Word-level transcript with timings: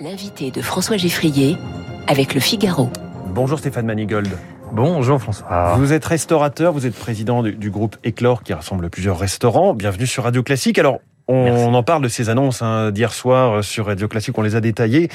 L'invité 0.00 0.52
de 0.52 0.62
François 0.62 0.96
Geffrier 0.96 1.56
avec 2.06 2.32
le 2.34 2.40
Figaro. 2.40 2.88
Bonjour 3.34 3.58
Stéphane 3.58 3.84
Manigold. 3.84 4.28
Bonjour 4.70 5.20
François. 5.20 5.74
Vous 5.76 5.92
êtes 5.92 6.04
restaurateur, 6.04 6.72
vous 6.72 6.86
êtes 6.86 6.94
président 6.94 7.42
du, 7.42 7.52
du 7.52 7.68
groupe 7.68 7.96
Éclore 8.04 8.44
qui 8.44 8.52
rassemble 8.52 8.90
plusieurs 8.90 9.18
restaurants. 9.18 9.74
Bienvenue 9.74 10.06
sur 10.06 10.22
Radio 10.22 10.44
Classique. 10.44 10.78
Alors, 10.78 11.00
on, 11.26 11.44
Merci. 11.44 11.64
en 11.64 11.82
parle 11.82 12.02
de 12.02 12.08
ces 12.08 12.28
annonces 12.28 12.62
hein, 12.62 12.92
d'hier 12.92 13.12
soir 13.12 13.64
sur 13.64 13.86
Radio 13.86 14.06
Classique, 14.06 14.38
on 14.38 14.42
les 14.42 14.54
a 14.54 14.60
détaillées. 14.60 15.08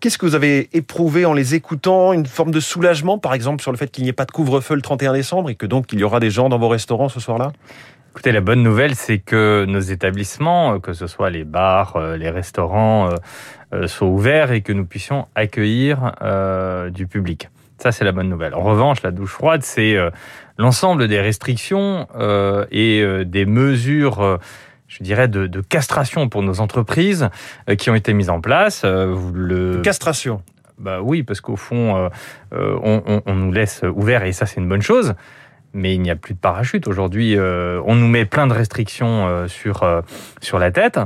Qu'est-ce 0.00 0.16
que 0.16 0.24
vous 0.24 0.34
avez 0.34 0.70
éprouvé 0.72 1.26
en 1.26 1.34
les 1.34 1.54
écoutant? 1.54 2.14
Une 2.14 2.26
forme 2.26 2.50
de 2.50 2.60
soulagement, 2.60 3.18
par 3.18 3.34
exemple, 3.34 3.62
sur 3.62 3.72
le 3.72 3.76
fait 3.76 3.88
qu'il 3.90 4.04
n'y 4.04 4.10
ait 4.10 4.14
pas 4.14 4.24
de 4.24 4.32
couvre-feu 4.32 4.74
le 4.74 4.82
31 4.82 5.12
décembre 5.12 5.50
et 5.50 5.54
que 5.54 5.66
donc 5.66 5.92
il 5.92 6.00
y 6.00 6.02
aura 6.04 6.18
des 6.18 6.30
gens 6.30 6.48
dans 6.48 6.58
vos 6.58 6.68
restaurants 6.68 7.10
ce 7.10 7.20
soir-là? 7.20 7.52
Écoutez, 8.12 8.32
la 8.32 8.40
bonne 8.40 8.62
nouvelle, 8.62 8.96
c'est 8.96 9.18
que 9.18 9.64
nos 9.68 9.78
établissements, 9.80 10.74
euh, 10.74 10.78
que 10.78 10.92
ce 10.92 11.06
soit 11.06 11.30
les 11.30 11.44
bars, 11.44 11.96
euh, 11.96 12.16
les 12.16 12.28
restaurants, 12.30 13.10
euh, 13.72 13.86
soient 13.86 14.08
ouverts 14.08 14.50
et 14.52 14.62
que 14.62 14.72
nous 14.72 14.84
puissions 14.84 15.28
accueillir 15.36 16.12
du 16.92 17.06
public. 17.06 17.48
Ça, 17.78 17.92
c'est 17.92 18.04
la 18.04 18.12
bonne 18.12 18.28
nouvelle. 18.28 18.54
En 18.54 18.60
revanche, 18.62 19.02
la 19.02 19.10
douche 19.12 19.30
froide, 19.30 19.62
c'est 19.62 19.96
l'ensemble 20.58 21.06
des 21.08 21.20
restrictions 21.20 22.08
et 22.72 23.24
des 23.24 23.46
mesures. 23.46 24.38
je 24.88 25.02
dirais 25.04 25.28
de, 25.28 25.46
de 25.46 25.60
castration 25.60 26.28
pour 26.28 26.42
nos 26.42 26.60
entreprises 26.60 27.28
euh, 27.68 27.76
qui 27.76 27.90
ont 27.90 27.94
été 27.94 28.12
mises 28.12 28.28
en 28.28 28.40
place. 28.40 28.82
Euh. 28.84 29.14
Castration. 29.82 30.42
Bah 30.78 30.98
oui, 31.00 31.22
parce 31.22 31.40
qu'au 31.40 31.54
fond, 31.56 31.96
euh, 31.96 32.08
on, 32.82 33.02
on- 33.06 33.22
on 33.24 33.34
nous 33.36 33.52
laisse 33.52 33.82
ouverts 33.94 34.24
et 34.24 34.32
ça, 34.32 34.46
c'est 34.46 34.60
une 34.60 34.68
bonne 34.68 34.82
chose. 34.82 35.14
Mais 35.72 35.94
il 35.94 36.02
n'y 36.02 36.10
a 36.10 36.16
plus 36.16 36.34
de 36.34 36.38
parachute 36.38 36.88
aujourd'hui. 36.88 37.36
euh, 37.36 37.80
on 37.86 37.94
nous 37.94 38.08
met 38.08 38.24
plein 38.24 38.46
de 38.46 38.52
restrictions 38.52 39.26
euh, 39.28 39.46
sur 39.48 39.82
euh, 39.82 40.02
sur 40.40 40.58
la 40.58 40.70
tête. 40.70 40.98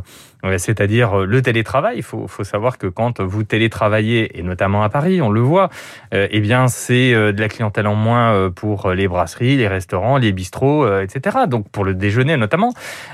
C'est-à-dire 0.58 1.20
euh, 1.20 1.26
le 1.26 1.42
télétravail. 1.42 1.96
Il 1.96 2.02
faut, 2.02 2.26
faut 2.28 2.44
savoir 2.44 2.78
que 2.78 2.86
quand 2.86 3.20
vous 3.20 3.44
télétravaillez, 3.44 4.38
et 4.38 4.42
notamment 4.42 4.82
à 4.82 4.88
Paris, 4.88 5.22
on 5.22 5.30
le 5.30 5.40
voit, 5.40 5.70
euh, 6.12 6.28
eh 6.30 6.40
bien 6.40 6.68
c'est 6.68 7.14
euh, 7.14 7.32
de 7.32 7.40
la 7.40 7.48
clientèle 7.48 7.86
en 7.86 7.94
moins 7.94 8.32
euh, 8.34 8.50
pour 8.50 8.90
les 8.92 9.08
brasseries, 9.08 9.56
les 9.56 9.68
restaurants, 9.68 10.18
les 10.18 10.32
bistrots, 10.32 10.84
euh, 10.84 11.02
etc. 11.02 11.38
Donc 11.48 11.68
pour 11.70 11.84
le 11.84 11.94
déjeuner 11.94 12.36
notamment. 12.36 12.72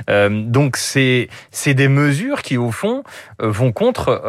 Euh, 0.09 0.29
donc 0.31 0.77
c'est 0.77 1.29
c'est 1.51 1.75
des 1.75 1.89
mesures 1.89 2.43
qui 2.43 2.57
au 2.57 2.71
fond 2.71 3.03
vont 3.39 3.73
contre 3.73 4.23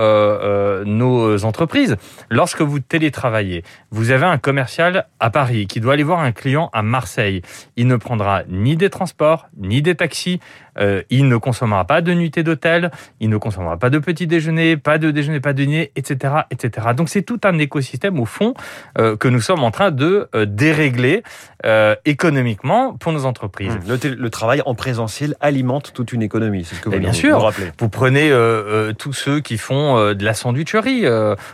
nos 0.85 1.45
entreprises. 1.45 1.97
Lorsque 2.29 2.61
vous 2.61 2.79
télétravaillez, 2.79 3.63
vous 3.91 4.11
avez 4.11 4.25
un 4.25 4.37
commercial 4.37 5.07
à 5.19 5.29
Paris 5.29 5.67
qui 5.67 5.79
doit 5.79 5.93
aller 5.93 6.03
voir 6.03 6.19
un 6.19 6.31
client 6.31 6.69
à 6.73 6.81
Marseille. 6.81 7.41
Il 7.75 7.87
ne 7.87 7.95
prendra 7.95 8.43
ni 8.47 8.75
des 8.75 8.89
transports, 8.89 9.47
ni 9.57 9.81
des 9.81 9.95
taxis. 9.95 10.39
Euh, 10.79 11.01
il 11.09 11.27
ne 11.27 11.37
consommera 11.37 11.85
pas 11.85 12.01
de 12.01 12.13
nuitée 12.13 12.43
d'hôtel. 12.43 12.91
Il 13.19 13.29
ne 13.29 13.37
consommera 13.37 13.77
pas 13.77 13.89
de 13.89 13.99
petit 13.99 14.27
déjeuner, 14.27 14.77
pas 14.77 14.97
de 14.97 15.11
déjeuner, 15.11 15.39
pas 15.39 15.53
de 15.53 15.63
dîner, 15.63 15.91
etc., 15.95 16.33
etc. 16.51 16.87
Donc 16.95 17.09
c'est 17.09 17.21
tout 17.23 17.39
un 17.43 17.57
écosystème 17.59 18.19
au 18.19 18.25
fond 18.25 18.53
euh, 18.97 19.15
que 19.17 19.27
nous 19.27 19.41
sommes 19.41 19.63
en 19.63 19.71
train 19.71 19.91
de 19.91 20.29
euh, 20.35 20.45
dérégler 20.45 21.23
économiquement 22.05 22.93
pour 22.97 23.11
nos 23.11 23.25
entreprises. 23.25 23.77
Le, 23.87 23.97
tél- 23.97 24.15
le 24.15 24.29
travail 24.29 24.61
en 24.65 24.75
présentiel 24.75 25.35
alimente 25.39 25.91
toute 25.93 26.11
une 26.11 26.21
économie, 26.21 26.63
c'est 26.65 26.75
ce 26.75 26.81
que 26.81 26.89
vous 26.89 26.97
bien 26.99 27.09
nous- 27.09 27.15
sûr. 27.15 27.37
nous 27.37 27.43
rappelez. 27.43 27.71
Vous 27.79 27.89
prenez 27.89 28.31
tous 28.97 29.13
ceux 29.13 29.39
qui 29.39 29.57
font 29.57 30.13
de 30.13 30.23
la 30.25 30.33
sandwicherie 30.33 31.05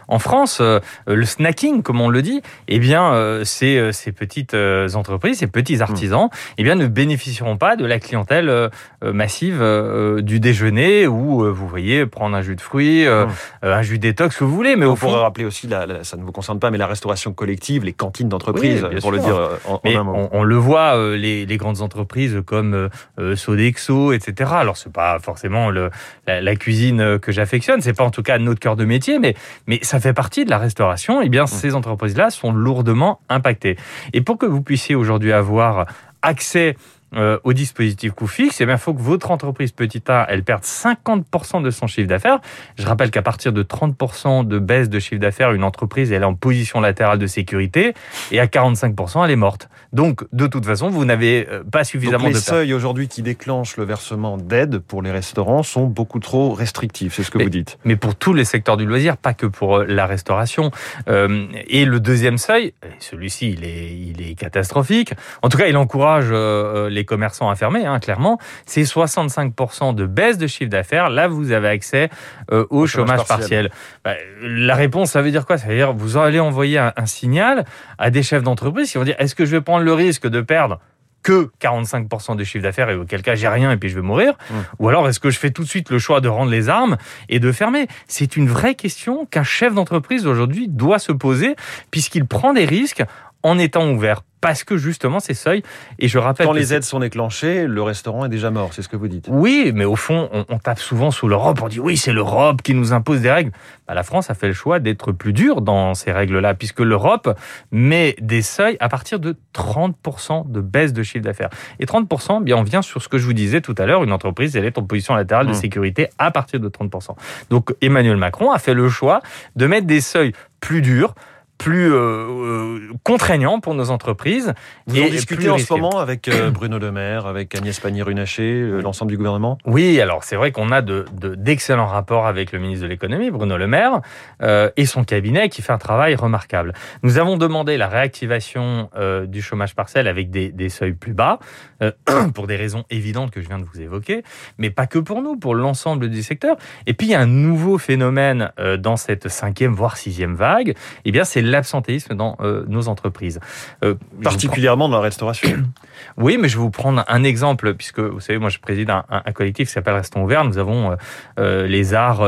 en 0.08 0.20
France, 0.20 0.62
le 1.08 1.26
snacking 1.26 1.84
comme 1.84 2.02
on 2.02 2.10
le 2.10 2.22
dit, 2.22 2.42
eh 2.68 2.80
bien 2.80 3.42
ces, 3.44 3.92
ces 3.92 4.12
petites 4.12 4.56
entreprises, 4.96 5.40
ces 5.40 5.48
petits 5.48 5.82
artisans, 5.82 6.30
eh 6.58 6.64
bien 6.64 6.76
ne 6.76 6.88
bénéficieront 6.88 7.58
pas 7.58 7.76
de 7.76 7.86
la 7.86 8.00
clientèle 8.00 8.70
massive 9.14 9.60
euh, 9.62 10.22
du 10.22 10.40
déjeuner 10.40 11.08
où 11.08 11.44
euh, 11.44 11.50
vous 11.52 11.68
voyez 11.68 12.06
prendre 12.06 12.36
un 12.36 12.42
jus 12.42 12.56
de 12.56 12.62
fruits, 12.62 13.06
euh, 13.06 13.26
Mmh. 13.26 13.30
euh, 13.66 13.76
un 13.76 13.82
jus 13.82 14.00
détox, 14.00 14.34
ce 14.36 14.40
que 14.40 14.44
vous 14.44 14.56
voulez, 14.56 14.76
mais 14.76 14.86
On 14.86 14.92
au 14.94 14.96
pourrait 14.96 15.22
rappeler 15.22 15.46
aussi, 15.46 15.68
la, 15.68 15.86
la- 15.86 16.04
ça 16.04 16.18
ne 16.18 16.24
vous 16.24 16.32
concerne 16.32 16.60
pas, 16.60 16.72
mais 16.72 16.78
la 16.78 16.88
restauration 16.88 17.34
collective, 17.34 17.84
les 17.84 17.94
cantines 17.94 18.30
d'entreprise, 18.30 18.86
Oui, 18.92 19.00
pour 19.02 19.12
le 19.12 19.20
dire 19.20 19.36
euh, 19.36 19.56
en, 19.68 19.74
en 19.76 19.82
Mais 19.84 19.96
un 19.96 20.04
mot. 20.04 20.14
on, 20.16 20.30
on 20.40 20.44
le 20.44 20.56
voit, 20.56 20.96
euh, 20.98 21.16
les, 21.18 21.46
les 21.46 21.58
grandes 21.58 21.82
entreprises 21.82 22.42
comme 22.46 22.74
euh, 22.74 22.90
euh, 23.20 23.36
Sodexo, 23.36 24.12
etc. 24.14 24.52
Alors 24.56 24.78
c'est 24.78 24.92
pas 24.92 25.20
forcément 25.20 25.70
le, 25.70 25.90
la, 26.28 26.42
la 26.42 26.56
cuisine 26.56 27.02
euh, 27.02 27.18
que 27.20 27.32
j'affectionne, 27.32 27.82
c'est 27.82 27.94
pas 27.94 28.04
en 28.04 28.12
tout 28.12 28.24
cas 28.24 28.38
notre 28.38 28.60
cœur 28.60 28.76
de 28.76 28.86
métier, 28.86 29.20
mais 29.20 29.36
mais 29.68 29.80
ça 29.82 30.00
fait 30.00 30.14
partie 30.14 30.46
de 30.46 30.50
la 30.50 30.58
restauration. 30.58 31.22
Et 31.22 31.30
bien 31.30 31.44
Mmh. 31.44 31.48
ces 31.48 31.76
entreprises-là 31.76 32.30
sont 32.30 32.52
lourdement 32.52 33.20
impactées. 33.30 33.78
Et 34.14 34.22
pour 34.22 34.38
que 34.38 34.46
vous 34.46 34.62
puissiez 34.62 34.96
aujourd'hui 34.96 35.32
avoir 35.32 35.86
accès 36.22 36.76
euh, 37.16 37.40
au 37.44 37.54
dispositif 37.54 38.12
coût 38.14 38.28
fixe, 38.28 38.60
eh 38.62 38.66
il 38.70 38.78
faut 38.78 38.94
que 38.94 39.02
votre 39.02 39.32
entreprise 39.32 39.72
petit 39.72 40.04
a, 40.08 40.26
elle 40.30 40.44
perde 40.44 40.64
50% 40.64 41.62
de 41.64 41.70
son 41.72 41.88
chiffre 41.88 42.08
d'affaires. 42.08 42.40
Je 42.78 42.86
rappelle 42.86 43.12
qu'à 43.12 43.22
partir 43.22 43.54
de 43.54 43.64
30% 43.64 44.46
de 44.48 44.60
baisse 44.60 44.90
de 44.90 45.00
chiffre 45.00 45.22
d'affaires, 45.22 45.54
une 45.54 45.64
entreprise 45.64 46.12
elle 46.12 46.24
est 46.24 46.26
en 46.26 46.34
position 46.36 46.80
latérale 46.82 47.18
de 47.20 47.28
sécurité 47.28 47.94
et 48.32 48.40
à 48.40 48.46
45%, 48.46 49.24
elle 49.26 49.32
est 49.32 49.36
morte. 49.36 49.70
Donc, 49.94 50.26
de 50.34 50.48
toute 50.48 50.66
façon, 50.66 50.90
vous 50.90 51.06
n'avez 51.06 51.48
euh, 51.50 51.64
pas 51.64 51.80
Donc 51.80 51.86
suffisamment 51.88 52.26
les 52.28 52.34
de 52.34 52.38
pertes. 52.40 52.48
seuils 52.50 52.74
aujourd'hui 52.74 53.08
qui 53.08 53.22
déclenchent 53.22 53.78
le 53.78 53.86
versement 53.86 54.38
d'aide 54.38 54.80
pour 54.80 55.02
les 55.02 55.12
restaurants 55.12 55.64
sont 55.64 55.86
beaucoup 55.86 56.20
trop 56.20 56.54
restrictifs, 56.54 57.14
c'est 57.16 57.24
ce 57.24 57.32
que 57.32 57.38
Mais- 57.38 57.46
vous 57.46 57.50
dites. 57.50 57.78
mais 57.86 57.96
pour 57.96 58.16
tous 58.16 58.34
les 58.34 58.44
secteurs 58.46 58.76
du 58.78 58.86
loisir, 58.86 59.16
pas 59.18 59.34
que 59.34 59.46
pour 59.46 59.78
euh, 59.78 59.86
la 59.88 60.06
restauration. 60.06 60.72
Euh, 61.08 61.46
et 61.68 61.86
le 61.86 62.00
deuxième 62.00 62.38
seuil, 62.38 62.74
celui-ci, 63.00 63.52
il 63.52 63.64
est, 63.64 63.92
il 63.98 64.22
est 64.30 64.36
catastrophique. 64.36 65.14
En 65.42 65.50
tout 65.50 65.58
cas, 65.58 65.68
il 65.68 65.78
encourage 65.78 66.28
euh, 66.32 66.90
les 66.90 66.97
commerçants 67.06 67.50
à 67.50 67.56
fermer, 67.56 67.86
hein, 67.86 68.00
clairement. 68.00 68.38
C'est 68.66 68.84
65% 68.84 69.96
de 69.96 70.06
baisse 70.06 70.38
de 70.38 70.48
chiffre 70.48 70.70
d'affaires. 70.70 71.10
Là, 71.10 71.28
vous 71.28 71.52
avez 71.52 71.68
accès 71.70 72.10
euh, 72.52 72.66
au, 72.70 72.84
Au 72.84 72.88
chômage 72.88 73.20
chômage, 73.20 73.28
partiel. 73.28 73.70
partiel. 73.70 73.72
Bah, 74.04 74.14
la 74.42 74.76
réponse, 74.76 75.12
ça 75.12 75.22
veut 75.22 75.32
dire 75.32 75.46
quoi? 75.46 75.58
Ça 75.58 75.68
veut 75.68 75.76
dire 75.76 75.94
vous 75.94 76.18
allez 76.18 76.40
envoyer 76.40 76.78
un, 76.78 76.94
un 76.96 77.06
signal 77.06 77.66
à 77.98 78.10
des 78.10 78.24
chefs 78.24 78.44
d'entreprise 78.44 78.92
qui 78.92 78.98
vont 78.98 79.04
dire 79.04 79.16
est-ce 79.20 79.36
que 79.36 79.46
je 79.46 79.52
vais 79.52 79.62
prendre 79.62 79.84
le 79.84 79.94
risque 79.94 80.28
de 80.28 80.42
perdre 80.42 80.80
que 81.24 81.50
45% 81.62 82.38
de 82.38 82.44
chiffre 82.44 82.64
d'affaires 82.64 82.90
et 82.90 82.96
auquel 82.96 83.22
cas 83.22 83.36
j'ai 83.36 83.50
rien 83.50 83.72
et 83.72 83.78
puis 83.78 83.90
je 83.90 83.96
vais 83.96 84.02
mourir? 84.02 84.34
Mmh. 84.50 84.54
Ou 84.80 84.90
alors 84.90 85.10
est-ce 85.10 85.20
que 85.20 85.30
je 85.30 85.38
fais 85.38 85.52
tout 85.52 85.64
de 85.64 85.68
suite 85.68 85.90
le 85.90 86.00
choix 86.00 86.22
de 86.22 86.30
rendre 86.30 86.52
les 86.52 86.70
armes 86.70 86.98
et 87.28 87.40
de 87.40 87.52
fermer? 87.52 87.88
C'est 88.08 88.38
une 88.38 88.48
vraie 88.48 88.76
question 88.76 89.26
qu'un 89.26 89.44
chef 89.44 89.74
d'entreprise 89.74 90.26
aujourd'hui 90.26 90.68
doit 90.70 91.00
se 91.00 91.12
poser 91.12 91.56
puisqu'il 91.92 92.26
prend 92.26 92.54
des 92.54 92.66
risques 92.66 93.04
en 93.44 93.60
étant 93.60 93.90
ouvert 93.90 94.22
parce 94.42 94.64
que 94.64 94.78
justement 94.78 95.20
ces 95.20 95.34
seuils 95.34 95.64
et 96.00 96.08
je 96.08 96.18
rappelle 96.18 96.46
Quand 96.46 96.54
les 96.54 96.74
aides 96.74 96.84
sont 96.84 97.00
déclenchées, 97.00 97.68
le 97.68 97.82
restaurant 97.82 98.26
est 98.26 98.30
déjà 98.30 98.52
mort, 98.52 98.70
c'est 98.74 98.82
ce 98.82 98.90
que 98.90 98.96
vous 98.96 99.08
dites. 99.08 99.28
oui, 99.30 99.72
mais 99.74 99.86
au 99.86 99.96
fond, 99.96 100.30
on, 100.32 100.46
on 100.50 100.60
tape 100.60 100.80
souvent 100.80 101.12
sous 101.12 101.28
l'Europe. 101.28 101.60
On 101.62 101.68
dit 101.68 101.80
oui, 101.80 101.98
c'est 101.98 102.14
l'Europe 102.14 102.62
qui 102.62 102.74
nous 102.74 102.94
impose 102.94 103.22
des 103.22 103.32
règles. 103.32 103.52
Bah, 103.88 103.94
la 103.94 104.04
France 104.04 104.30
a 104.30 104.34
fait 104.34 104.48
le 104.48 104.54
choix 104.54 104.80
d'être 104.80 105.12
plus 105.12 105.34
dure 105.34 105.62
dans 105.62 105.94
ces 105.94 106.12
règles-là, 106.12 106.54
puisque 106.54 106.82
l'Europe 106.82 107.38
met 107.72 108.16
des 108.22 108.42
seuils 108.42 108.78
à 108.80 108.90
partir 108.90 109.20
de 109.20 109.36
30% 109.56 110.52
de 110.52 110.62
baisse 110.62 110.94
de 110.94 111.04
chiffre 111.04 111.24
d'affaires. 111.24 111.50
Et 111.80 111.86
30%, 111.86 112.44
bien, 112.44 112.58
on 112.58 112.64
vient 112.64 112.82
sur 112.82 113.02
ce 113.02 113.08
que 113.10 113.18
je 113.18 113.26
vous 113.26 113.34
disais 113.34 113.62
tout 113.62 113.76
à 113.78 113.86
l'heure. 113.86 114.04
Une 114.04 114.12
entreprise, 114.12 114.56
elle 114.56 114.66
est 114.66 114.78
en 114.78 114.84
position 114.84 115.16
latérale 115.16 115.48
de 115.48 115.52
Mmh. 115.52 115.56
sécurité 115.56 116.10
à 116.20 116.30
partir 116.32 116.60
de 116.60 116.70
30%. 116.70 117.16
Donc 117.50 117.74
Emmanuel 117.82 118.18
Macron 118.18 118.52
a 118.52 118.60
fait 118.60 118.74
le 118.74 118.90
choix 118.90 119.22
de 119.56 119.66
mettre 119.66 119.88
des 119.88 120.02
seuils 120.02 120.34
plus 120.60 120.82
durs 120.82 121.16
plus 121.58 121.92
euh, 121.92 121.98
euh, 121.98 122.80
contraignants 123.04 123.60
pour 123.60 123.74
nos 123.74 123.90
entreprises. 123.90 124.54
Vous 124.86 124.98
et 124.98 125.06
en 125.06 125.10
discutez 125.10 125.50
en 125.50 125.58
ce 125.58 125.74
moment 125.74 126.00
avec 126.00 126.28
euh, 126.28 126.50
Bruno 126.52 126.78
Le 126.78 126.92
Maire, 126.92 127.26
avec 127.26 127.56
Agnès 127.56 127.80
Pannier-Runacher, 127.80 128.44
euh, 128.62 128.82
l'ensemble 128.82 129.12
du 129.12 129.18
gouvernement? 129.18 129.58
Oui, 129.66 130.00
alors 130.00 130.24
c'est 130.24 130.36
vrai 130.36 130.52
qu'on 130.52 130.72
a 130.72 130.82
de 130.82 131.06
de- 131.20 131.36
d'excellents 131.36 131.88
rapports 131.88 132.28
avec 132.28 132.52
le 132.52 132.60
ministre 132.60 132.84
de 132.84 132.90
l'économie, 132.90 133.32
Bruno 133.32 133.58
Le 133.58 133.68
Maire, 133.68 134.02
euh, 134.42 134.70
et 134.78 134.86
son 134.86 135.04
cabinet 135.04 135.50
qui 135.50 135.62
fait 135.62 135.74
un 135.74 135.78
travail 135.78 136.16
remarquable. 136.16 136.74
Nous 137.04 137.18
avons 137.18 137.38
demandé 137.38 137.78
la 137.78 137.88
réactivation 137.88 138.90
euh, 138.96 139.26
du 139.26 139.42
chômage 139.42 139.76
partiel 139.76 140.08
avec 140.08 140.30
des, 140.30 140.52
des 140.52 140.70
seuils 140.70 140.94
plus 140.94 141.14
bas, 141.14 141.40
pour 142.34 142.48
des 142.48 142.56
raisons 142.56 142.86
évidentes 142.90 143.32
que 143.32 143.42
je 143.42 143.48
viens 143.48 143.60
de 143.60 143.64
vous 143.64 143.80
évoquer, 143.82 144.24
mais 144.58 144.70
pas 144.70 144.88
que 144.88 144.98
pour 145.00 145.22
nous, 145.22 145.38
pour 145.38 145.54
l'ensemble 145.56 146.10
du 146.10 146.24
secteur. 146.24 146.58
Et 146.88 146.94
puis 146.94 147.08
il 147.08 147.12
y 147.12 147.16
a 147.16 147.20
un 147.20 147.28
nouveau 147.28 147.78
phénomène 147.78 148.52
dans 148.80 148.98
cette 148.98 149.28
cinquième 149.28 149.74
voire 149.74 149.96
sixième 149.98 150.36
vague, 150.36 150.76
eh 151.06 151.12
bien 151.12 151.24
c'est 151.24 151.42
l'absentéisme 151.48 152.16
dans 152.16 152.38
euh, 152.42 152.64
nos 152.68 152.88
entreprises. 152.88 153.40
Euh, 153.84 153.96
prends- 154.22 154.24
Particulièrement 154.24 154.90
dans 154.90 154.98
la 154.98 155.04
restauration. 155.04 155.50
oui, 156.18 156.38
mais 156.40 156.48
je 156.50 156.58
vais 156.58 156.62
vous 156.64 156.70
prendre 156.70 157.04
un 157.08 157.24
exemple, 157.24 157.74
puisque 157.74 158.00
vous 158.00 158.20
savez, 158.20 158.40
moi 158.40 158.50
je 158.50 158.60
préside 158.60 158.90
un, 158.90 159.04
collectif 159.34 159.68
qui 159.68 159.74
s'appelle 159.74 159.96
Restons 159.96 160.24
ouverts. 160.24 160.46
Nous 160.46 160.58
avons 160.58 160.96
euh, 161.40 161.68
les 161.68 161.94
arts, 161.94 162.24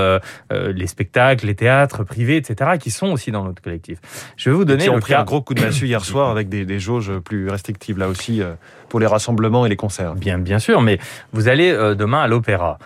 les 0.51 0.87
spectacles, 0.87 1.45
les 1.45 1.55
théâtres 1.55 2.03
privés, 2.03 2.37
etc., 2.37 2.71
qui 2.79 2.91
sont 2.91 3.07
aussi 3.07 3.31
dans 3.31 3.43
notre 3.43 3.61
collectif. 3.61 3.99
Je 4.37 4.49
vais 4.49 4.55
vous 4.55 4.65
donner 4.65 4.83
qui 4.83 4.89
ont 4.89 4.99
pris 4.99 5.13
cas. 5.13 5.21
un 5.21 5.23
gros 5.25 5.41
coup 5.41 5.53
de 5.53 5.61
massue 5.61 5.85
hier 5.87 6.03
soir 6.05 6.29
avec 6.29 6.49
des, 6.49 6.65
des 6.65 6.79
jauges 6.79 7.11
plus 7.19 7.49
restrictives 7.49 7.97
là 7.97 8.07
aussi 8.07 8.41
pour 8.89 8.99
les 8.99 9.05
rassemblements 9.07 9.65
et 9.65 9.69
les 9.69 9.75
concerts. 9.75 10.15
Bien, 10.15 10.37
bien 10.39 10.57
sûr, 10.59 10.81
mais 10.81 10.97
vous 11.33 11.47
allez 11.47 11.71
demain 11.95 12.21
à 12.21 12.27
l'opéra. 12.27 12.79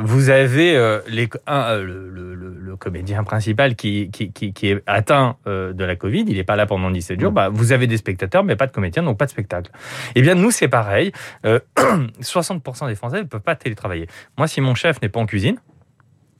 Vous 0.00 0.28
avez 0.30 0.98
les, 1.08 1.28
un, 1.46 1.76
le, 1.76 2.08
le- 2.10 2.34
le- 2.34 2.56
le 2.60 2.76
comédien 2.76 3.24
principal 3.24 3.74
qui, 3.74 4.10
qui, 4.10 4.32
qui, 4.32 4.52
qui 4.52 4.68
est 4.68 4.82
atteint 4.86 5.36
euh, 5.60 5.72
de 5.72 5.84
la 5.84 5.96
Covid, 5.96 6.24
il 6.26 6.36
n'est 6.36 6.44
pas 6.44 6.56
là 6.56 6.66
pendant 6.66 6.90
17 6.90 7.20
jours. 7.20 7.30
Mm. 7.30 7.34
Bah, 7.34 7.48
vous 7.48 7.72
avez 7.72 7.86
des 7.86 7.96
spectateurs, 7.96 8.44
mais 8.44 8.56
pas 8.56 8.66
de 8.66 8.72
comédiens, 8.72 9.02
donc 9.02 9.18
pas 9.18 9.26
de 9.26 9.30
spectacle. 9.30 9.70
Eh 10.14 10.22
bien, 10.22 10.34
nous, 10.34 10.50
c'est 10.50 10.68
pareil. 10.68 11.12
Euh, 11.44 11.60
60% 12.20 12.88
des 12.88 12.94
Français 12.94 13.18
ne 13.18 13.26
peuvent 13.26 13.40
pas 13.40 13.56
télétravailler. 13.56 14.06
Moi, 14.38 14.48
si 14.48 14.60
mon 14.60 14.74
chef 14.74 15.00
n'est 15.02 15.08
pas 15.08 15.20
en 15.20 15.26
cuisine, 15.26 15.56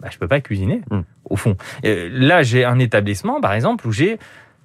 bah, 0.01 0.09
je 0.11 0.19
peux 0.19 0.29
pas 0.29 0.41
cuisiner, 0.41 0.83
mm. 0.91 1.01
au 1.25 1.37
fond. 1.37 1.57
là, 1.83 2.43
j'ai 2.43 2.65
un 2.65 2.79
établissement, 2.79 3.41
par 3.41 3.53
exemple, 3.53 3.87
où 3.87 3.93
j'ai 3.93 4.19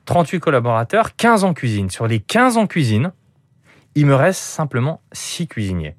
38 0.06 0.40
collaborateurs, 0.40 1.16
15 1.16 1.44
en 1.44 1.54
cuisine. 1.54 1.90
Sur 1.90 2.08
les 2.08 2.20
15 2.20 2.58
en 2.58 2.68
cuisine, 2.68 3.12
il 3.96 4.06
me 4.06 4.16
reste 4.16 4.42
simplement 4.42 5.02
6 5.14 5.48
cuisiniers. 5.48 5.96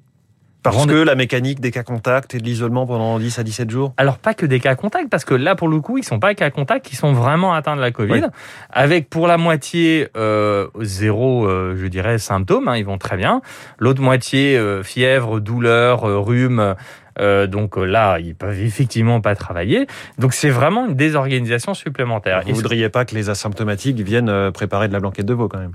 Parce 0.71 0.85
que 0.85 1.03
la 1.03 1.15
mécanique 1.15 1.59
des 1.59 1.71
cas 1.71 1.83
contacts 1.83 2.35
et 2.35 2.39
de 2.39 2.43
l'isolement 2.43 2.85
pendant 2.85 3.19
10 3.19 3.39
à 3.39 3.43
17 3.43 3.69
jours 3.69 3.93
Alors 3.97 4.17
pas 4.17 4.33
que 4.33 4.45
des 4.45 4.59
cas 4.59 4.75
contacts, 4.75 5.09
parce 5.09 5.25
que 5.25 5.33
là 5.33 5.55
pour 5.55 5.67
le 5.67 5.79
coup 5.79 5.97
ils 5.97 6.03
sont 6.03 6.19
pas 6.19 6.33
cas 6.33 6.49
contacts, 6.49 6.91
ils 6.91 6.95
sont 6.95 7.13
vraiment 7.13 7.53
atteints 7.53 7.75
de 7.75 7.81
la 7.81 7.91
Covid, 7.91 8.27
avec 8.69 9.09
pour 9.09 9.27
la 9.27 9.37
moitié 9.37 10.07
euh, 10.17 10.67
zéro, 10.81 11.45
euh, 11.45 11.75
je 11.77 11.87
dirais, 11.87 12.17
symptômes, 12.17 12.67
hein, 12.67 12.77
ils 12.77 12.85
vont 12.85 12.97
très 12.97 13.17
bien. 13.17 13.41
L'autre 13.79 14.01
moitié 14.01 14.57
euh, 14.57 14.83
fièvre, 14.83 15.39
douleur, 15.39 16.01
rhume. 16.01 16.75
donc 17.19 17.77
là, 17.77 18.19
ils 18.19 18.35
peuvent 18.35 18.61
effectivement 18.61 19.21
pas 19.21 19.35
travailler. 19.35 19.87
Donc 20.19 20.33
c'est 20.33 20.49
vraiment 20.49 20.87
une 20.87 20.95
désorganisation 20.95 21.73
supplémentaire. 21.73 22.41
Vous 22.43 22.51
ne 22.51 22.55
voudriez 22.55 22.89
pas 22.89 23.05
que 23.05 23.15
les 23.15 23.29
asymptomatiques 23.29 23.99
viennent 23.99 24.51
préparer 24.51 24.87
de 24.87 24.93
la 24.93 24.99
blanquette 24.99 25.25
de 25.25 25.33
veau 25.33 25.47
quand 25.47 25.59
même 25.59 25.73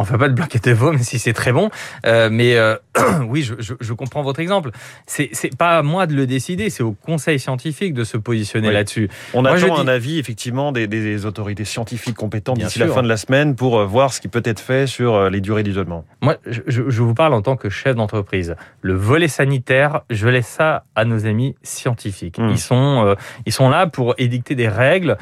on 0.00 0.04
fait 0.04 0.18
pas 0.18 0.28
de 0.28 0.34
blanquette 0.34 0.64
de 0.64 0.72
veau, 0.72 0.92
même 0.92 1.02
si 1.02 1.18
c'est 1.18 1.32
très 1.32 1.52
bon. 1.52 1.70
Euh, 2.06 2.28
mais 2.30 2.56
euh, 2.56 2.76
oui, 3.28 3.42
je, 3.42 3.54
je, 3.58 3.74
je, 3.80 3.92
comprends 3.92 4.22
votre 4.22 4.40
exemple. 4.40 4.70
C'est 5.06 5.56
pas 5.56 5.78
à 5.78 5.82
moi 5.82 6.06
de 6.06 6.14
le 6.14 6.26
décider, 6.26 6.70
c'est 6.70 6.82
au 6.82 6.92
Conseil 6.92 7.38
scientifique 7.38 7.94
de 7.94 8.04
se 8.04 8.16
positionner 8.16 8.70
là-dessus. 8.70 9.08
On 9.34 9.44
attend 9.44 9.78
un 9.78 9.88
avis 9.88 10.18
effectivement 10.18 10.72
des, 10.72 10.86
des, 10.86 11.26
autorités 11.26 11.64
scientifiques 11.64 12.16
compétentes 12.16 12.58
d'ici 12.58 12.78
la 12.78 12.88
fin 12.88 13.02
de 13.02 13.08
la 13.08 13.16
semaine 13.16 13.54
pour 13.54 13.78
euh, 13.78 13.84
voir 13.84 14.12
ce 14.12 14.20
qui 14.20 14.28
peut 14.28 14.42
être 14.44 14.60
fait 14.60 14.86
sur 14.86 15.28
les 15.28 15.40
durées 15.40 15.62
d'isolement. 15.62 16.04
Moi, 16.22 16.36
je, 16.46 16.62
je, 16.66 17.02
vous 17.02 17.14
parle 17.14 17.34
en 17.34 17.42
tant 17.42 17.56
que 17.56 17.68
chef 17.68 17.94
d'entreprise. 17.94 18.54
Le 18.80 18.94
volet 18.94 19.28
sanitaire, 19.28 20.02
je 20.08 20.28
laisse 20.28 20.46
ça 20.46 20.84
à 20.94 21.04
nos 21.04 21.26
amis 21.26 21.54
scientifiques. 21.62 22.38
Hmm. 22.38 22.50
Ils 22.50 22.58
sont 22.58 23.04
euh, 23.06 23.14
ils 23.46 23.52
sont 23.52 23.68
là 23.68 23.86
pour 23.86 24.14
édicter 24.18 24.54
des 24.54 24.68
règles 24.68 25.16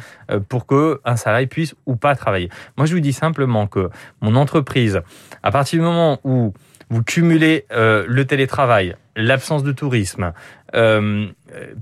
pour 0.48 0.66
que 0.66 1.00
un 1.04 1.16
salarié 1.16 1.46
puisse 1.46 1.74
ou 1.86 1.96
pas 1.96 2.14
travailler. 2.14 2.50
Moi, 2.76 2.86
je 2.86 2.94
vous 2.94 3.00
dis 3.00 3.12
simplement 3.12 3.66
que 3.66 3.90
mon 4.20 4.34
entreprise 4.36 4.67
à 5.42 5.50
partir 5.50 5.78
du 5.78 5.84
moment 5.84 6.20
où 6.24 6.52
vous 6.90 7.02
cumulez 7.02 7.66
euh, 7.72 8.04
le 8.08 8.24
télétravail, 8.24 8.96
l'absence 9.16 9.62
de 9.62 9.72
tourisme, 9.72 10.32
euh, 10.74 11.26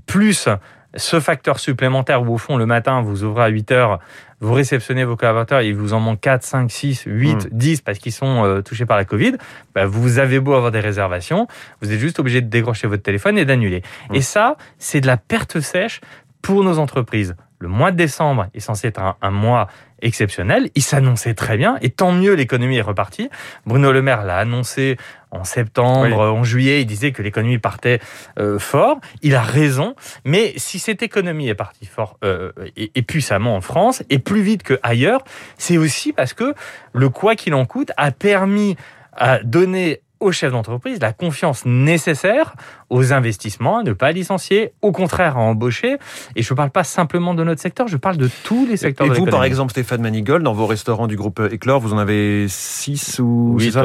plus 0.05 0.49
ce 0.95 1.19
facteur 1.19 1.59
supplémentaire 1.59 2.23
où 2.23 2.33
au 2.33 2.37
fond 2.37 2.57
le 2.57 2.65
matin 2.65 3.01
vous 3.01 3.23
ouvrez 3.23 3.43
à 3.43 3.47
8 3.47 3.71
heures, 3.71 3.99
vous 4.39 4.53
réceptionnez 4.53 5.03
vos 5.03 5.15
collaborateurs 5.15 5.61
et 5.61 5.69
il 5.69 5.75
vous 5.75 5.93
en 5.93 5.99
manque 5.99 6.21
4, 6.21 6.43
5, 6.43 6.71
6, 6.71 7.03
8, 7.05 7.49
10 7.51 7.81
parce 7.81 7.99
qu'ils 7.99 8.11
sont 8.11 8.43
euh, 8.45 8.61
touchés 8.61 8.85
par 8.85 8.97
la 8.97 9.05
Covid, 9.05 9.33
bah, 9.73 9.85
vous 9.85 10.19
avez 10.19 10.39
beau 10.39 10.53
avoir 10.53 10.71
des 10.71 10.79
réservations, 10.79 11.47
vous 11.81 11.91
êtes 11.91 11.99
juste 11.99 12.19
obligé 12.19 12.41
de 12.41 12.47
décrocher 12.47 12.87
votre 12.87 13.03
téléphone 13.03 13.37
et 13.37 13.45
d'annuler. 13.45 13.81
Mmh. 14.09 14.15
Et 14.15 14.21
ça, 14.21 14.57
c'est 14.77 15.01
de 15.01 15.07
la 15.07 15.17
perte 15.17 15.59
sèche 15.59 16.01
pour 16.41 16.63
nos 16.63 16.79
entreprises. 16.79 17.35
Le 17.59 17.67
mois 17.67 17.91
de 17.91 17.97
décembre 17.97 18.47
est 18.53 18.59
censé 18.59 18.87
être 18.87 19.15
un 19.21 19.31
mois 19.31 19.67
exceptionnel. 20.01 20.69
Il 20.75 20.83
s'annonçait 20.83 21.33
très 21.33 21.57
bien 21.57 21.77
et 21.81 21.89
tant 21.89 22.11
mieux 22.11 22.33
l'économie 22.33 22.77
est 22.77 22.81
repartie. 22.81 23.29
Bruno 23.65 23.91
Le 23.91 24.01
Maire 24.01 24.23
l'a 24.23 24.37
annoncé 24.37 24.97
en 25.31 25.43
septembre, 25.43 26.19
en 26.19 26.43
juillet, 26.43 26.81
il 26.81 26.85
disait 26.85 27.11
que 27.11 27.21
l'économie 27.21 27.57
partait 27.57 27.99
euh, 28.39 28.59
fort. 28.59 28.99
Il 29.23 29.35
a 29.35 29.41
raison, 29.41 29.95
mais 30.23 30.53
si 30.57 30.79
cette 30.79 31.01
économie 31.01 31.49
est 31.49 31.55
partie 31.55 31.85
fort 31.85 32.17
euh, 32.23 32.51
et, 32.75 32.91
et, 32.95 33.01
puissamment 33.01 33.55
en 33.55 33.61
France 33.61 34.03
et 34.09 34.19
plus 34.19 34.41
vite 34.41 34.63
qu'ailleurs, 34.63 35.23
c'est 35.57 35.77
aussi 35.77 36.13
parce 36.13 36.33
que 36.33 36.53
le 36.93 37.09
quoi 37.09 37.35
qu'il 37.35 37.55
en 37.55 37.65
coûte 37.65 37.91
a 37.97 38.11
permis 38.11 38.77
à 39.13 39.39
donner 39.39 40.01
aux 40.19 40.31
chefs 40.31 40.51
d'entreprise 40.51 40.99
la 41.01 41.13
confiance 41.13 41.65
nécessaire 41.65 42.55
aux 42.89 43.11
investissements, 43.11 43.79
à 43.79 43.83
ne 43.83 43.93
pas 43.93 44.11
licencier, 44.11 44.71
au 44.81 44.91
contraire 44.91 45.37
à 45.37 45.41
embaucher. 45.41 45.97
Et 46.35 46.43
je 46.43 46.53
ne 46.53 46.55
parle 46.55 46.69
pas 46.69 46.83
simplement 46.83 47.33
de 47.33 47.43
notre 47.43 47.61
secteur, 47.61 47.87
je 47.87 47.97
parle 47.97 48.17
de 48.17 48.29
tous 48.43 48.65
les 48.65 48.77
secteurs. 48.77 49.07
Et 49.07 49.09
vous, 49.09 49.25
par 49.25 49.43
exemple, 49.43 49.71
Stéphane 49.71 50.01
Manigold, 50.01 50.43
dans 50.43 50.53
vos 50.53 50.65
restaurants 50.65 51.07
du 51.07 51.17
groupe 51.17 51.39
Eclore, 51.39 51.79
vous 51.79 51.93
en 51.93 51.97
avez 51.97 52.47
6 52.47 53.19
ou 53.19 53.57
8, 53.59 53.77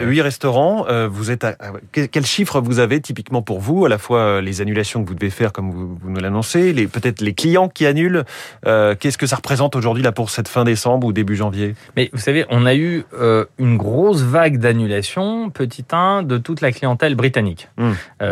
8, 0.00 0.20
restaurants. 0.20 0.86
Euh, 0.88 1.08
vous 1.08 1.30
êtes 1.30 1.44
à, 1.44 1.56
quel 1.92 2.26
chiffre 2.26 2.60
vous 2.60 2.80
avez 2.80 3.00
typiquement 3.00 3.42
pour 3.42 3.60
vous, 3.60 3.84
à 3.84 3.88
la 3.88 3.98
fois 3.98 4.18
euh, 4.18 4.40
les 4.40 4.60
annulations 4.60 5.04
que 5.04 5.08
vous 5.08 5.14
devez 5.14 5.30
faire, 5.30 5.52
comme 5.52 5.70
vous, 5.70 5.98
nous 6.04 6.20
l'annoncez, 6.20 6.72
les, 6.72 6.86
peut-être 6.86 7.20
les 7.20 7.34
clients 7.34 7.68
qui 7.68 7.86
annulent. 7.86 8.24
Euh, 8.66 8.96
qu'est-ce 8.98 9.18
que 9.18 9.26
ça 9.26 9.36
représente 9.36 9.76
aujourd'hui 9.76 10.02
là 10.02 10.12
pour 10.12 10.30
cette 10.30 10.48
fin 10.48 10.64
décembre 10.64 11.06
ou 11.06 11.12
début 11.12 11.36
janvier? 11.36 11.74
Mais 11.96 12.10
vous 12.12 12.20
savez, 12.20 12.44
on 12.50 12.66
a 12.66 12.74
eu 12.74 13.04
une 13.58 13.76
grosse 13.76 14.22
vague 14.22 14.58
d'annulations, 14.58 15.50
petit 15.50 15.84
1, 15.92 16.24
de 16.24 16.38
toute 16.38 16.60
la 16.60 16.72
clientèle 16.72 17.14
britannique. 17.14 17.68
Hum 17.78 17.94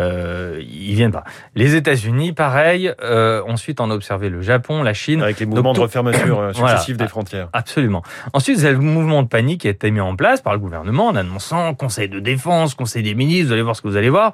ils 0.59 0.95
viennent 0.95 1.11
pas. 1.11 1.23
Les 1.55 1.75
États-Unis, 1.75 2.33
pareil. 2.33 2.93
Euh, 3.03 3.41
ensuite, 3.47 3.79
on 3.79 3.91
a 3.91 3.95
observé 3.95 4.29
le 4.29 4.41
Japon, 4.41 4.83
la 4.83 4.93
Chine. 4.93 5.21
Avec 5.21 5.39
les 5.39 5.45
mouvements 5.45 5.73
de 5.73 5.79
refermeture 5.79 6.39
euh, 6.39 6.53
successives 6.53 6.97
des 6.97 7.07
frontières. 7.07 7.49
Absolument. 7.53 8.03
Ensuite, 8.33 8.57
vous 8.57 8.65
avez 8.65 8.75
le 8.75 8.81
mouvement 8.81 9.23
de 9.23 9.27
panique 9.27 9.61
qui 9.61 9.67
a 9.67 9.71
été 9.71 9.91
mis 9.91 9.99
en 9.99 10.15
place 10.15 10.41
par 10.41 10.53
le 10.53 10.59
gouvernement 10.59 11.07
en 11.07 11.15
annonçant 11.15 11.73
Conseil 11.73 12.09
de 12.09 12.19
défense, 12.19 12.75
Conseil 12.75 13.03
des 13.03 13.15
ministres, 13.15 13.47
vous 13.47 13.53
allez 13.53 13.61
voir 13.61 13.75
ce 13.75 13.81
que 13.81 13.87
vous 13.87 13.97
allez 13.97 14.09
voir. 14.09 14.33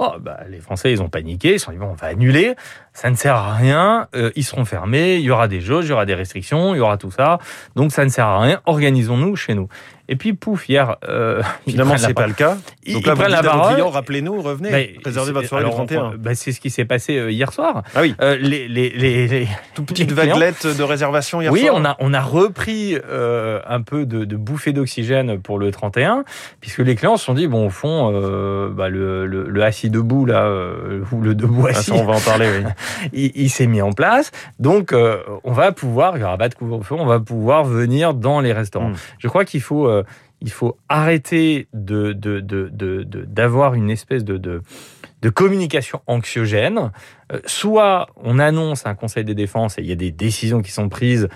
Oh, 0.00 0.14
bah, 0.20 0.40
les 0.50 0.58
Français, 0.58 0.90
ils 0.90 1.00
ont 1.00 1.08
paniqué, 1.08 1.54
ils 1.54 1.60
se 1.60 1.66
sont 1.66 1.72
dit, 1.72 1.78
bon, 1.78 1.86
on 1.86 1.94
va 1.94 2.08
annuler, 2.08 2.56
ça 2.92 3.10
ne 3.10 3.14
sert 3.14 3.36
à 3.36 3.54
rien, 3.54 4.08
euh, 4.16 4.32
ils 4.34 4.42
seront 4.42 4.64
fermés, 4.64 5.16
il 5.16 5.22
y 5.22 5.30
aura 5.30 5.46
des 5.46 5.60
jauges, 5.60 5.84
il 5.84 5.90
y 5.90 5.92
aura 5.92 6.04
des 6.04 6.16
restrictions, 6.16 6.74
il 6.74 6.78
y 6.78 6.80
aura 6.80 6.96
tout 6.96 7.12
ça, 7.12 7.38
donc 7.76 7.92
ça 7.92 8.04
ne 8.04 8.10
sert 8.10 8.26
à 8.26 8.40
rien, 8.40 8.60
organisons-nous 8.66 9.36
chez 9.36 9.54
nous. 9.54 9.68
Et 10.08 10.16
puis, 10.16 10.34
pouf, 10.34 10.68
hier... 10.68 10.96
Euh, 11.08 11.42
Finalement, 11.66 11.96
c'est 11.96 12.14
pas 12.14 12.26
le 12.26 12.34
cas. 12.34 12.58
Donc 12.92 13.06
là, 13.06 13.14
vous 13.14 13.22
la 13.22 13.42
parole. 13.42 13.80
rappelez-nous, 13.80 14.42
revenez, 14.42 14.70
bah, 14.70 15.00
réservez 15.04 15.32
votre 15.32 15.48
soirée 15.48 15.64
alors, 15.64 15.80
le 15.80 15.86
31. 15.86 16.16
Bah, 16.18 16.34
c'est 16.34 16.52
ce 16.52 16.60
qui 16.60 16.70
s'est 16.70 16.84
passé 16.84 17.16
euh, 17.16 17.30
hier 17.30 17.52
soir. 17.52 17.82
Ah 17.94 18.00
oui. 18.02 18.14
Euh, 18.20 18.36
les, 18.38 18.68
les, 18.68 18.90
les, 18.90 19.26
les, 19.26 19.48
Toute 19.74 19.86
petite 19.86 20.12
vaguelette 20.12 20.66
de 20.66 20.82
réservation 20.82 21.40
hier 21.40 21.50
soir. 21.50 21.62
Oui, 21.62 21.70
on 21.72 21.84
a, 21.84 21.96
on 22.00 22.12
a 22.12 22.20
repris 22.20 22.96
euh, 23.08 23.60
un 23.66 23.80
peu 23.80 24.04
de, 24.04 24.24
de 24.24 24.36
bouffée 24.36 24.72
d'oxygène 24.72 25.40
pour 25.40 25.58
le 25.58 25.70
31, 25.70 26.24
puisque 26.60 26.80
les 26.80 26.94
clients 26.94 27.16
se 27.16 27.24
sont 27.24 27.34
dit, 27.34 27.46
bon, 27.46 27.66
au 27.66 27.70
fond, 27.70 28.10
euh, 28.12 28.68
bah, 28.70 28.88
le, 28.88 29.26
le, 29.26 29.48
le, 29.48 29.62
assis 29.62 29.88
debout, 29.88 30.26
là, 30.26 30.44
euh, 30.44 31.02
ou 31.12 31.22
le 31.22 31.34
debout 31.34 31.66
ah, 31.68 31.70
assis... 31.70 31.92
on 31.92 32.04
va 32.04 32.14
en 32.16 32.20
parler, 32.20 32.48
oui. 32.58 32.70
il, 33.12 33.32
il 33.34 33.50
s'est 33.50 33.66
mis 33.66 33.80
en 33.80 33.92
place. 33.92 34.32
Donc, 34.58 34.92
euh, 34.92 35.18
on 35.44 35.52
va 35.52 35.72
pouvoir, 35.72 36.16
il 36.16 36.20
y 36.20 36.24
aura 36.24 36.36
pas 36.36 36.48
de 36.48 36.54
couvre-feu, 36.54 36.94
on 36.98 37.06
va 37.06 37.20
pouvoir 37.20 37.64
venir 37.64 38.12
dans 38.12 38.40
les 38.40 38.52
restaurants. 38.52 38.90
Hmm. 38.90 38.96
Je 39.18 39.28
crois 39.28 39.44
qu'il 39.44 39.62
faut 39.62 39.88
il 40.40 40.50
faut 40.50 40.76
arrêter 40.88 41.68
de, 41.72 42.12
d'avoir 43.24 43.74
une 43.74 43.90
espèce 43.90 44.24
de, 44.24 44.36
de, 44.36 45.30
communication 45.30 46.02
anxiogène. 46.06 46.92
Euh, 47.32 47.40
soit 47.46 48.08
on 48.16 48.38
annonce 48.38 48.84
un 48.84 48.94
conseil 48.94 49.24
des 49.24 49.34
défenses 49.34 49.78
et 49.78 49.80
il 49.80 49.86
y 49.86 49.92
a 49.92 49.96
des 49.96 50.12
décisions 50.12 50.60
qui 50.60 50.70
sont 50.70 50.90
prises 50.90 51.28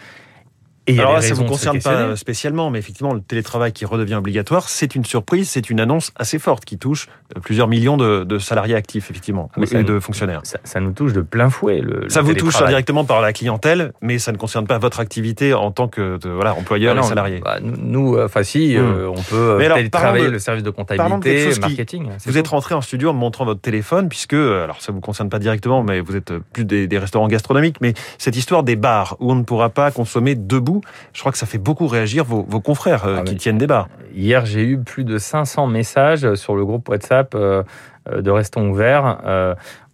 alors 0.98 1.14
là, 1.14 1.22
ça 1.22 1.30
ne 1.30 1.34
vous 1.34 1.44
concerne 1.44 1.80
pas 1.80 2.16
spécialement, 2.16 2.70
mais 2.70 2.78
effectivement, 2.78 3.12
le 3.12 3.20
télétravail 3.20 3.72
qui 3.72 3.84
redevient 3.84 4.14
obligatoire, 4.14 4.68
c'est 4.68 4.94
une 4.94 5.04
surprise, 5.04 5.50
c'est 5.50 5.70
une 5.70 5.80
annonce 5.80 6.12
assez 6.16 6.38
forte 6.38 6.64
qui 6.64 6.78
touche 6.78 7.08
euh, 7.36 7.40
plusieurs 7.40 7.68
millions 7.68 7.96
de, 7.96 8.38
salariés 8.38 8.74
actifs, 8.74 9.10
effectivement, 9.10 9.50
ah, 9.56 9.60
et 9.72 9.82
de 9.82 10.00
fonctionnaires. 10.00 10.42
Ça, 10.44 10.80
nous 10.80 10.92
touche 10.92 11.12
de 11.12 11.20
plein 11.20 11.50
fouet. 11.50 11.80
Le, 11.80 12.08
ça 12.08 12.22
vous 12.22 12.34
touche 12.34 12.62
directement 12.64 13.04
par 13.04 13.20
la 13.20 13.32
clientèle, 13.32 13.92
mais 14.00 14.18
ça 14.18 14.32
ne 14.32 14.36
concerne 14.36 14.66
pas 14.66 14.78
votre 14.78 15.00
activité 15.00 15.54
en 15.54 15.70
tant 15.70 15.88
que 15.88 16.18
voilà, 16.24 16.54
employeur 16.54 16.94
ah 16.96 17.00
et 17.00 17.02
salarié. 17.02 17.40
Bah, 17.44 17.58
nous, 17.60 18.16
euh, 18.16 18.26
enfin 18.26 18.42
si, 18.42 18.76
euh, 18.76 19.08
hmm. 19.08 19.14
on 19.16 19.22
peut 19.22 19.58
télétravailler 19.58 20.28
le 20.28 20.38
service 20.38 20.62
de 20.62 20.70
comptabilité, 20.70 21.50
marketing. 21.60 22.08
vous 22.24 22.38
êtes 22.38 22.48
rentré 22.48 22.74
en 22.74 22.80
studio 22.80 23.10
en 23.10 23.14
montrant 23.14 23.44
votre 23.44 23.60
téléphone, 23.60 24.08
puisque, 24.08 24.34
alors 24.34 24.80
ça 24.80 24.92
ne 24.92 24.96
vous 24.96 25.00
concerne 25.00 25.28
pas 25.28 25.38
directement, 25.38 25.82
mais 25.82 26.00
vous 26.00 26.16
êtes 26.16 26.32
plus 26.52 26.64
des, 26.64 26.86
des 26.86 26.98
restaurants 26.98 27.28
gastronomiques, 27.28 27.80
mais 27.80 27.94
cette 28.18 28.36
histoire 28.36 28.62
des 28.62 28.76
bars 28.76 29.16
où 29.20 29.32
on 29.32 29.34
ne 29.34 29.42
pourra 29.42 29.70
pas 29.70 29.90
consommer 29.90 30.34
debout 30.34 30.77
je 31.12 31.20
crois 31.20 31.32
que 31.32 31.38
ça 31.38 31.46
fait 31.46 31.58
beaucoup 31.58 31.86
réagir 31.86 32.24
vos, 32.24 32.44
confrères 32.60 33.04
euh, 33.04 33.18
ah, 33.20 33.24
qui 33.24 33.36
tiennent 33.36 33.58
des 33.58 33.66
bars. 33.66 33.88
Hier, 34.14 34.44
j'ai 34.46 34.62
eu 34.62 34.78
plus 34.78 35.04
de 35.04 35.18
500 35.18 35.66
messages 35.66 36.34
sur 36.34 36.56
le 36.56 36.64
groupe 36.64 36.88
WhatsApp 36.88 37.34
euh, 37.34 37.62
euh, 38.10 38.22
de 38.22 38.30
Restons 38.30 38.68
ouverts, 38.68 39.18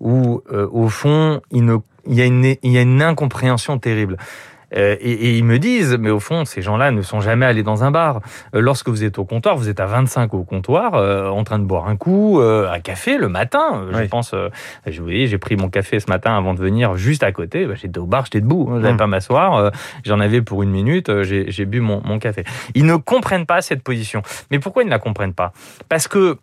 où 0.01 0.43
au 0.51 0.89
fond, 0.89 1.41
il, 1.51 1.79
y 2.07 2.23
a 2.23 2.25
une, 2.25 2.57
il 2.63 2.73
y 2.73 2.79
a 2.79 2.83
une 2.83 3.03
incompréhension 3.03 3.79
terrible. 3.79 4.17
Euh, 4.77 4.97
et, 5.01 5.37
ils 5.37 5.45
me 5.45 5.59
disent, 5.59 5.97
mais 5.99 6.11
au 6.11 6.21
fond, 6.21 6.45
ces 6.45 6.63
gens-là 6.63 6.91
ne 6.91 7.03
sont 7.03 7.21
jamais 7.21 7.47
allés 7.47 7.63
dans 7.63 7.85
un 7.85 7.91
bar. 7.91 8.21
Euh, 8.55 8.61
lorsque 8.61 8.89
vous 8.89 9.05
êtes 9.05 9.19
au 9.19 9.25
comptoir, 9.25 9.57
vous 9.57 9.69
êtes 9.69 9.81
à 9.81 9.87
25 9.87 10.35
au 10.35 10.45
comptoir, 10.45 10.95
euh, 10.95 11.29
en 11.29 11.45
train 11.45 11.59
de 11.59 11.65
boire 11.65 11.89
un 11.89 11.97
coup, 11.97 12.41
un 12.41 12.81
café 12.81 13.19
le 13.19 13.29
matin. 13.29 13.87
Je 13.93 14.05
pense, 14.05 14.35
je 14.87 15.03
vous 15.03 15.11
j'ai 15.11 15.39
pris 15.39 15.57
mon 15.57 15.69
café 15.69 16.01
ce 16.01 16.11
matin 16.11 16.37
avant 16.37 16.55
de 16.55 16.61
venir 16.61 16.97
juste 16.97 17.23
à 17.23 17.33
côté. 17.33 17.67
Bah, 17.67 17.75
j'étais 17.77 17.99
au 17.99 18.07
bar, 18.07 18.25
j'étais 18.25 18.41
debout, 18.41 18.69
hein, 18.71 18.77
je 18.77 18.83
n'allais 18.83 18.95
mmh. 18.95 18.99
pas 18.99 19.07
m'asseoir. 19.07 19.73
J'en 20.05 20.21
avais 20.21 20.43
pour 20.43 20.63
une 20.63 20.71
minute, 20.71 21.11
j'ai 21.23 21.65
bu 21.65 21.81
mon, 21.81 22.03
mon 22.05 22.19
café. 22.19 22.45
Ils 22.75 22.87
ne 22.87 22.97
comprennent 22.97 23.47
pas 23.47 23.63
cette 23.63 23.83
position. 23.83 24.23
Mais 24.51 24.59
pourquoi 24.59 24.83
ils 24.83 24.87
ne 24.87 24.91
la 24.91 24.99
comprennent 24.99 25.35
pas? 25.35 25.53
Parce 25.89 26.09
que 26.09 26.39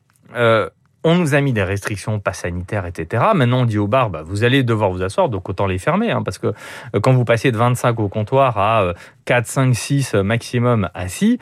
on 1.03 1.15
nous 1.15 1.33
a 1.33 1.41
mis 1.41 1.53
des 1.53 1.63
restrictions, 1.63 2.19
pas 2.19 2.33
sanitaires, 2.33 2.85
etc. 2.85 3.23
Maintenant, 3.33 3.61
on 3.61 3.65
dit 3.65 3.77
au 3.77 3.87
bar, 3.87 4.09
bah, 4.09 4.23
vous 4.23 4.43
allez 4.43 4.63
devoir 4.63 4.91
vous 4.91 5.01
asseoir, 5.01 5.29
donc 5.29 5.49
autant 5.49 5.67
les 5.67 5.77
fermer, 5.77 6.11
hein, 6.11 6.23
parce 6.23 6.37
que 6.37 6.47
euh, 6.47 6.99
quand 7.01 7.13
vous 7.13 7.25
passez 7.25 7.51
de 7.51 7.57
25 7.57 7.99
au 7.99 8.07
comptoir 8.07 8.57
à 8.57 8.93
4, 9.25 9.47
5, 9.47 9.75
6 9.75 10.13
maximum 10.15 10.89
assis, 10.93 11.39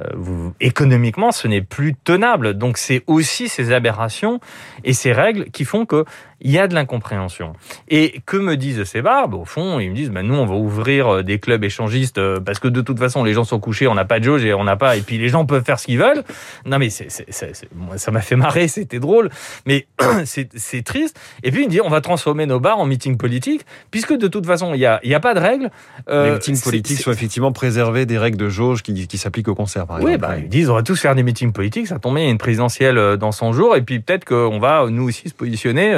euh, 0.00 0.04
vous, 0.14 0.54
économiquement, 0.60 1.30
ce 1.30 1.46
n'est 1.46 1.60
plus 1.60 1.94
tenable. 1.94 2.54
Donc, 2.54 2.78
c'est 2.78 3.04
aussi 3.06 3.48
ces 3.48 3.72
aberrations 3.72 4.40
et 4.82 4.94
ces 4.94 5.12
règles 5.12 5.50
qui 5.50 5.64
font 5.64 5.84
que 5.84 6.04
il 6.44 6.50
y 6.50 6.58
a 6.58 6.68
de 6.68 6.74
l'incompréhension. 6.74 7.54
Et 7.88 8.20
que 8.26 8.36
me 8.36 8.56
disent 8.56 8.84
ces 8.84 9.00
bars 9.00 9.32
Au 9.32 9.46
fond, 9.46 9.80
ils 9.80 9.90
me 9.90 9.96
disent, 9.96 10.10
bah, 10.10 10.22
nous, 10.22 10.34
on 10.34 10.44
va 10.44 10.54
ouvrir 10.54 11.24
des 11.24 11.38
clubs 11.38 11.64
échangistes 11.64 12.20
parce 12.40 12.58
que 12.58 12.68
de 12.68 12.82
toute 12.82 12.98
façon, 12.98 13.24
les 13.24 13.32
gens 13.32 13.44
sont 13.44 13.58
couchés, 13.58 13.86
on 13.88 13.94
n'a 13.94 14.04
pas 14.04 14.20
de 14.20 14.24
jauge 14.24 14.44
et 14.44 14.52
on 14.52 14.62
n'a 14.62 14.76
pas, 14.76 14.96
et 14.96 15.00
puis 15.00 15.16
les 15.16 15.30
gens 15.30 15.46
peuvent 15.46 15.64
faire 15.64 15.80
ce 15.80 15.86
qu'ils 15.86 15.98
veulent. 15.98 16.22
Non, 16.66 16.78
mais 16.78 16.90
c'est, 16.90 17.08
ça 17.30 18.10
m'a 18.10 18.20
fait 18.20 18.36
marrer, 18.36 18.68
c'était 18.68 19.00
drôle, 19.00 19.30
mais 19.66 19.86
c'est 20.24 20.84
triste. 20.84 21.18
Et 21.42 21.50
puis, 21.50 21.62
il 21.62 21.66
me 21.66 21.70
dit, 21.70 21.80
on 21.80 21.88
va 21.88 22.02
transformer 22.02 22.44
nos 22.44 22.60
bars 22.60 22.78
en 22.78 22.84
meeting 22.84 23.16
politique, 23.16 23.64
puisque 23.90 24.12
de 24.12 24.28
toute 24.28 24.44
façon, 24.44 24.74
il 24.74 24.78
n'y 24.78 24.86
a, 24.86 25.00
y 25.02 25.14
a 25.14 25.20
pas 25.20 25.32
de 25.32 25.40
règles. 25.40 25.70
les 26.08 26.32
meetings 26.32 26.60
politiques 26.60 27.00
sont 27.00 27.12
effectivement 27.12 27.52
préservés 27.52 28.04
des 28.04 28.18
règles 28.18 28.36
de 28.36 28.50
jauge 28.50 28.82
qui, 28.82 29.06
qui 29.08 29.16
s'appliquent 29.16 29.48
au 29.48 29.54
concert, 29.54 29.86
par 29.86 29.96
exemple. 29.96 30.12
Oui, 30.12 30.18
bah, 30.18 30.36
ils 30.36 30.48
disent, 30.50 30.68
on 30.68 30.74
va 30.74 30.82
tous 30.82 31.00
faire 31.00 31.14
des 31.14 31.22
meetings 31.22 31.52
politiques, 31.52 31.86
ça 31.86 31.98
tombe 31.98 32.16
bien, 32.16 32.24
il 32.24 32.26
y 32.26 32.28
a 32.28 32.32
une 32.32 32.38
présidentielle 32.38 33.16
dans 33.16 33.32
100 33.32 33.52
jours, 33.54 33.76
et 33.76 33.80
puis 33.82 34.00
peut-être 34.00 34.26
qu'on 34.26 34.58
va, 34.58 34.84
nous 34.90 35.08
aussi, 35.08 35.30
se 35.30 35.34
positionner 35.34 35.94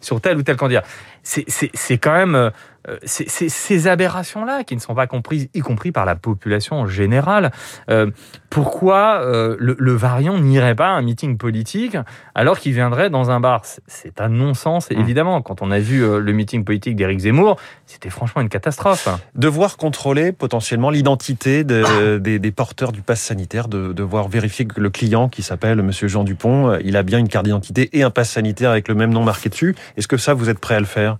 sur 0.00 0.20
tel 0.20 0.36
ou 0.36 0.42
tel 0.42 0.56
candidat. 0.56 0.84
C'est 1.22 1.98
quand 1.98 2.12
même 2.12 2.50
euh, 2.88 2.96
ces 3.04 3.88
aberrations-là 3.88 4.64
qui 4.64 4.74
ne 4.74 4.80
sont 4.80 4.94
pas 4.94 5.06
comprises, 5.06 5.48
y 5.52 5.60
compris 5.60 5.92
par 5.92 6.06
la 6.06 6.16
population 6.16 6.76
en 6.76 6.86
général. 6.86 7.50
Euh, 7.90 8.10
pourquoi 8.48 9.20
euh, 9.20 9.54
le, 9.58 9.92
variant 9.92 10.38
n'irait 10.38 10.74
pas 10.74 10.86
à 10.86 10.92
un 10.92 11.02
meeting 11.02 11.36
politique 11.36 11.96
alors 12.34 12.58
qu'il 12.58 12.72
viendrait 12.72 13.10
dans 13.10 13.30
un 13.30 13.38
bar? 13.38 13.62
C'est 13.86 14.20
un 14.20 14.30
non-sens, 14.30 14.90
mmh. 14.90 14.98
évidemment. 14.98 15.42
Quand 15.42 15.60
on 15.60 15.70
a 15.70 15.78
vu 15.78 16.00
le 16.00 16.32
meeting 16.32 16.64
politique 16.64 16.96
d'Éric 16.96 17.20
Zemmour, 17.20 17.56
c'était 17.86 18.08
franchement 18.08 18.40
une 18.40 18.48
catastrophe. 18.48 19.08
Devoir 19.34 19.76
contrôler 19.76 20.32
potentiellement 20.32 20.88
l'identité 20.88 21.64
des, 21.64 22.52
porteurs 22.56 22.92
du 22.92 23.02
pass 23.02 23.20
sanitaire, 23.20 23.68
de 23.68 23.92
devoir 23.92 24.28
vérifier 24.28 24.64
que 24.64 24.80
le 24.80 24.90
client 24.90 25.28
qui 25.28 25.42
s'appelle 25.42 25.82
Monsieur 25.82 26.08
Jean 26.08 26.24
Dupont, 26.24 26.78
il 26.82 26.96
a 26.96 27.02
bien 27.02 27.18
une 27.18 27.28
carte 27.28 27.44
d'identité 27.44 27.90
et 27.92 28.02
un 28.02 28.10
pass 28.10 28.30
sanitaire 28.30 28.70
avec 28.70 28.88
le 28.88 28.94
même 28.94 29.12
nom 29.12 29.22
marqué 29.22 29.50
dessus. 29.50 29.76
Est-ce 29.96 30.08
que 30.08 30.16
ça, 30.16 30.32
vous 30.34 30.48
êtes 30.48 30.58
prêt 30.58 30.76
à 30.76 30.80
le 30.80 30.86
faire? 30.86 31.18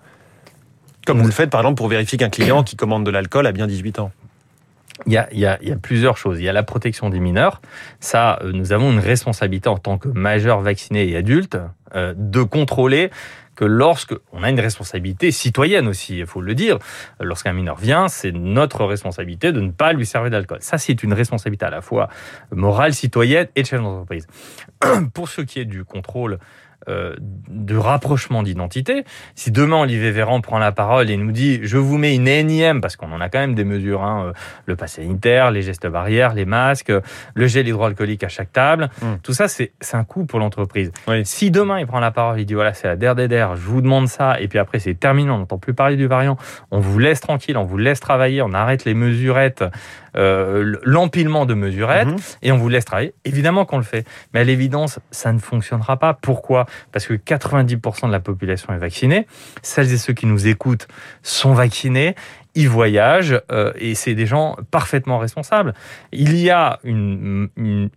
Comme 1.07 1.19
vous 1.21 1.27
le 1.27 1.33
faites, 1.33 1.51
par 1.51 1.61
exemple, 1.61 1.77
pour 1.77 1.89
vérifier 1.89 2.19
qu'un 2.19 2.29
client 2.29 2.63
qui 2.63 2.77
commande 2.77 3.05
de 3.05 3.11
l'alcool 3.11 3.47
a 3.47 3.53
bien 3.53 3.67
18 3.67 3.99
ans. 4.01 4.13
Il 5.07 5.13
y, 5.13 5.47
a, 5.47 5.59
plusieurs 5.81 6.19
choses. 6.19 6.41
Il 6.41 6.45
y 6.45 6.49
a 6.49 6.53
la 6.53 6.63
protection 6.63 7.09
des 7.09 7.21
mineurs. 7.21 7.63
Ça, 8.01 8.39
euh, 8.43 8.53
nous 8.53 8.73
avons 8.73 8.93
une 8.93 8.99
responsabilité 8.99 9.69
en 9.69 9.79
tant 9.79 9.97
que 9.97 10.09
majeurs 10.09 10.61
vaccinés 10.61 11.09
et 11.09 11.17
adultes 11.17 11.57
euh, 11.95 12.13
de 12.17 12.43
contrôler 12.43 13.11
que 13.57 13.65
lorsque 13.65 14.15
on 14.33 14.43
a 14.43 14.51
une 14.51 14.61
responsabilité 14.61 15.31
citoyenne 15.31 15.89
aussi, 15.89 16.19
il 16.19 16.27
faut 16.27 16.41
le 16.41 16.55
dire, 16.55 16.79
lorsqu'un 17.19 17.53
mineur 17.53 17.77
vient, 17.77 18.09
c'est 18.09 18.33
notre 18.33 18.85
responsabilité 18.85 19.53
de 19.53 19.61
ne 19.61 19.71
pas 19.71 19.93
lui 19.93 20.07
servir 20.07 20.31
d'alcool. 20.31 20.59
Ça, 20.61 20.79
c'est 20.79 21.03
une 21.03 21.13
responsabilité 21.13 21.67
à 21.67 21.71
la 21.71 21.83
fois 21.83 22.09
morale, 22.53 22.95
citoyenne 22.95 23.49
et 23.57 23.63
de 23.63 23.67
chef 23.67 23.81
d'entreprise. 23.81 24.27
Pour 25.15 25.29
ce 25.29 25.41
qui 25.43 25.61
est 25.61 25.67
du 25.67 25.85
contrôle 25.85 26.39
euh, 26.91 27.17
de 27.49 27.77
rapprochement 27.77 28.43
d'identité. 28.43 29.05
Si 29.35 29.51
demain 29.51 29.83
Olivier 29.83 30.11
Véran 30.11 30.41
prend 30.41 30.59
la 30.59 30.73
parole 30.73 31.11
et 31.11 31.17
nous 31.17 31.33
dit 31.33 31.61
je 31.63 31.79
vous 31.79 31.99
mets 31.99 32.15
une 32.15 32.29
énième, 32.29 32.81
parce 32.81 32.97
qu'on 32.97 33.13
en 33.13 33.21
a 33.21 33.29
quand 33.29 33.39
même 33.39 33.55
des 33.55 33.65
mesures, 33.65 34.03
hein, 34.03 34.25
euh, 34.27 34.33
le 34.67 34.77
pass 34.77 34.95
sanitaire, 34.95 35.51
les 35.51 35.63
gestes 35.63 35.87
barrières, 35.87 36.35
les 36.35 36.45
masques, 36.45 36.93
le 37.35 37.47
gel 37.47 37.69
hydroalcoolique 37.69 38.25
à 38.25 38.29
chaque 38.29 38.53
table, 38.53 38.91
mmh. 39.01 39.07
tout 39.23 39.33
ça 39.33 39.47
c'est 39.49 39.73
un 39.93 40.05
coût 40.05 40.25
pour 40.25 40.39
l'entreprise. 40.39 40.91
Si 41.25 41.51
demain 41.51 41.79
il 41.79 41.87
prend 41.87 42.01
la 42.01 42.11
parole, 42.11 42.41
il 42.41 42.47
dit 42.47 42.55
voilà 42.55 42.75
c'est 42.75 42.89
la 42.89 42.97
der 42.97 43.57
je 43.57 43.63
vous 43.63 43.83
demande 43.83 44.09
ça, 44.09 44.41
et 44.41 44.49
puis 44.49 44.59
après 44.59 44.79
c'est 44.79 44.95
terminé, 44.95 45.31
on 45.31 45.39
n'entend 45.39 45.59
plus 45.59 45.75
parler 45.75 45.97
du 45.97 46.07
variant, 46.07 46.37
on 46.71 46.81
vous 46.81 46.99
laisse 46.99 47.21
tranquille, 47.21 47.57
on 47.57 47.65
vous 47.65 47.79
laisse 47.79 48.01
travailler, 48.01 48.43
on 48.43 48.53
arrête 48.53 48.85
les 48.85 48.95
mesurettes, 48.95 49.65
euh, 50.17 50.77
l'empilement 50.83 51.47
de 51.47 51.55
mesurettes, 51.55 52.09
mmh. 52.09 52.17
et 52.43 52.53
on 52.53 52.57
vous 52.57 52.69
laisse 52.69 52.85
travailler. 52.85 53.15
Évidemment 53.25 53.65
qu'on 53.65 53.79
le 53.79 53.85
fait, 53.85 54.07
mais 54.35 54.41
à 54.41 54.45
l'évidence 54.45 54.99
ça 55.11 55.33
ne 55.33 55.39
fonctionnera 55.39 55.97
pas. 55.97 56.15
Pourquoi? 56.15 56.67
Parce 56.93 57.07
que 57.07 57.15
90% 57.15 58.07
de 58.07 58.13
la 58.13 58.21
population 58.21 58.73
est 58.73 58.79
vaccinée. 58.79 59.27
Celles 59.63 59.93
et 59.93 59.99
ceux 59.99 60.13
qui 60.13 60.27
nous 60.27 60.47
écoutent 60.47 60.89
sont 61.23 61.53
vaccinés 61.53 62.15
ils 62.55 62.69
voyagent 62.69 63.41
euh, 63.53 63.73
et 63.77 63.95
c'est 63.95 64.15
des 64.15 64.27
gens 64.27 64.57
parfaitement 64.71 65.19
responsables. 65.19 65.75
Il 66.13 66.37
y 66.37 66.51
a 66.51 66.81
une, 66.83 67.49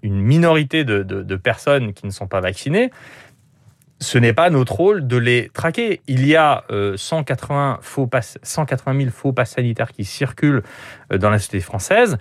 minorité 0.03 0.83
de, 0.83 1.35
personnes 1.35 1.93
qui 1.93 2.05
ne 2.05 2.11
sont 2.11 2.27
pas 2.27 2.39
vaccinées. 2.39 2.91
Ce 3.99 4.17
n'est 4.17 4.33
pas 4.33 4.49
notre 4.49 4.73
rôle 4.73 5.07
de 5.07 5.17
les 5.17 5.49
traquer. 5.53 6.01
Il 6.07 6.27
y 6.27 6.35
a 6.35 6.65
180, 6.95 7.79
faux 7.81 8.09
180 8.43 8.99
000 8.99 9.11
faux 9.11 9.33
passes 9.33 9.51
sanitaires 9.51 9.91
qui 9.91 10.05
circulent 10.05 10.63
euh, 11.11 11.17
dans 11.17 11.29
la 11.29 11.39
société 11.39 11.61
française 11.61 12.17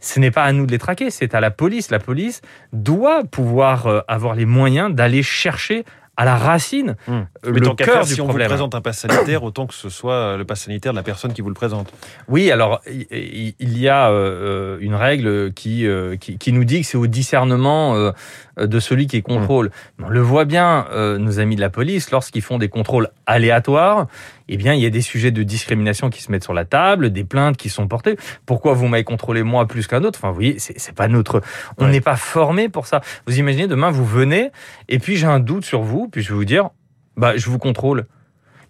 ce 0.00 0.20
n'est 0.20 0.30
pas 0.30 0.44
à 0.44 0.52
nous 0.52 0.66
de 0.66 0.70
les 0.70 0.78
traquer, 0.78 1.10
c'est 1.10 1.34
à 1.34 1.40
la 1.40 1.50
police. 1.50 1.90
La 1.90 1.98
police 1.98 2.42
doit 2.74 3.24
pouvoir 3.24 3.86
euh, 3.86 4.00
avoir 4.06 4.34
les 4.34 4.44
moyens 4.44 4.94
d'aller 4.94 5.22
chercher 5.22 5.84
à 6.16 6.24
la 6.24 6.36
racine 6.36 6.96
mmh. 7.08 7.20
le 7.44 7.74
cœur 7.74 8.04
du 8.04 8.14
si 8.14 8.20
on 8.20 8.26
vous 8.26 8.38
présente 8.38 8.74
un 8.74 8.80
pass 8.80 8.98
sanitaire, 8.98 9.42
autant 9.42 9.66
que 9.66 9.74
ce 9.74 9.88
soit 9.88 10.36
le 10.36 10.44
pass 10.44 10.62
sanitaire 10.62 10.92
de 10.92 10.96
la 10.96 11.02
personne 11.02 11.32
qui 11.32 11.42
vous 11.42 11.48
le 11.48 11.54
présente. 11.54 11.92
Oui, 12.28 12.50
alors 12.50 12.80
il 12.86 13.78
y 13.78 13.88
a 13.88 14.10
euh, 14.10 14.78
une 14.80 14.94
règle 14.94 15.52
qui, 15.52 15.86
euh, 15.86 16.16
qui, 16.16 16.38
qui 16.38 16.52
nous 16.52 16.64
dit 16.64 16.82
que 16.82 16.86
c'est 16.86 16.96
au 16.96 17.06
discernement 17.06 17.96
euh, 17.96 18.12
de 18.56 18.78
celui 18.78 19.06
qui 19.06 19.22
contrôle. 19.22 19.70
Mmh. 19.98 20.04
On 20.04 20.08
le 20.08 20.20
voit 20.20 20.44
bien, 20.44 20.86
nos 21.18 21.40
amis 21.40 21.56
de 21.56 21.60
la 21.60 21.70
police, 21.70 22.10
lorsqu'ils 22.10 22.42
font 22.42 22.58
des 22.58 22.68
contrôles 22.68 23.08
aléatoires, 23.26 24.06
eh 24.48 24.56
bien, 24.56 24.74
il 24.74 24.80
y 24.80 24.86
a 24.86 24.90
des 24.90 25.00
sujets 25.00 25.30
de 25.30 25.42
discrimination 25.42 26.10
qui 26.10 26.22
se 26.22 26.30
mettent 26.30 26.44
sur 26.44 26.52
la 26.52 26.64
table, 26.64 27.10
des 27.10 27.24
plaintes 27.24 27.56
qui 27.56 27.70
sont 27.70 27.88
portées. 27.88 28.16
Pourquoi 28.44 28.74
vous 28.74 28.86
m'avez 28.86 29.04
contrôlé 29.04 29.42
moi 29.42 29.66
plus 29.66 29.86
qu'un 29.86 30.04
autre? 30.04 30.18
Enfin, 30.18 30.28
vous 30.28 30.34
voyez, 30.34 30.58
c'est 30.58 30.94
pas 30.94 31.08
notre. 31.08 31.40
On 31.78 31.88
n'est 31.88 32.02
pas 32.02 32.16
formé 32.16 32.68
pour 32.68 32.86
ça. 32.86 33.00
Vous 33.26 33.38
imaginez, 33.38 33.66
demain, 33.66 33.90
vous 33.90 34.04
venez, 34.04 34.50
et 34.88 34.98
puis 34.98 35.16
j'ai 35.16 35.26
un 35.26 35.40
doute 35.40 35.64
sur 35.64 35.82
vous, 35.82 36.03
puis 36.08 36.22
je 36.22 36.30
vais 36.30 36.34
vous 36.34 36.44
dire, 36.44 36.70
bah, 37.16 37.36
je 37.36 37.48
vous 37.48 37.58
contrôle. 37.58 38.06